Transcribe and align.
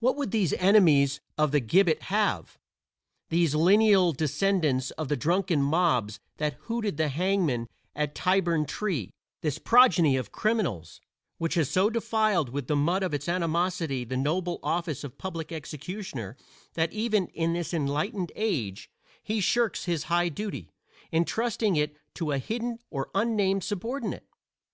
What 0.00 0.16
would 0.16 0.32
these 0.32 0.52
enemies 0.52 1.22
of 1.38 1.50
the 1.50 1.60
gibbet 1.60 2.02
have 2.12 2.58
these 3.30 3.54
lineal 3.54 4.12
descendants 4.12 4.90
of 4.98 5.08
the 5.08 5.16
drunken 5.16 5.62
mobs 5.62 6.20
that 6.36 6.58
hooted 6.64 6.98
the 6.98 7.08
hangman 7.08 7.66
at 7.94 8.14
Tyburn 8.14 8.66
Tree; 8.66 9.08
this 9.40 9.56
progeny 9.58 10.14
of 10.18 10.30
criminals, 10.30 11.00
which 11.38 11.54
has 11.54 11.70
so 11.70 11.88
defiled 11.88 12.50
with 12.50 12.66
the 12.66 12.76
mud 12.76 13.02
of 13.02 13.14
its 13.14 13.30
animosity 13.30 14.04
the 14.04 14.14
noble 14.14 14.60
office 14.62 15.02
of 15.04 15.16
public 15.16 15.50
executioner 15.50 16.36
that 16.74 16.92
even 16.92 17.28
"in 17.28 17.54
this 17.54 17.72
enlightened 17.72 18.32
age" 18.36 18.90
he 19.22 19.40
shirks 19.40 19.86
his 19.86 20.02
high 20.12 20.28
duty, 20.28 20.70
entrusting 21.14 21.76
it 21.76 21.96
to 22.12 22.30
a 22.30 22.36
hidden 22.36 22.78
or 22.90 23.08
unnamed 23.14 23.64
subordinate? 23.64 24.26